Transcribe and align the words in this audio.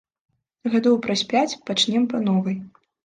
Гадоў 0.75 0.95
праз 1.07 1.21
пяць 1.33 1.57
пачнём 1.67 2.09
па 2.15 2.23
новай. 2.29 2.57